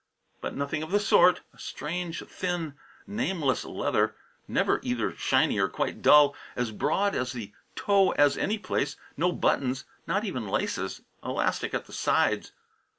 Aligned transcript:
But 0.41 0.55
nothing 0.55 0.81
of 0.81 0.89
the 0.89 0.99
sort; 0.99 1.41
a 1.53 1.59
strange, 1.59 2.25
thin, 2.27 2.73
nameless 3.05 3.63
leather, 3.63 4.15
never 4.47 4.79
either 4.81 5.15
shiny 5.15 5.59
or 5.59 5.69
quite 5.69 6.01
dull, 6.01 6.35
as 6.55 6.71
broad 6.71 7.13
at 7.13 7.27
the 7.29 7.53
toe 7.75 8.09
as 8.13 8.35
any 8.35 8.57
place, 8.57 8.95
no 9.15 9.31
buttons; 9.31 9.85
not 10.07 10.25
even 10.25 10.47
laces; 10.47 11.03
elastic 11.23 11.75
at 11.75 11.85
the 11.85 11.93
sides! 11.93 12.51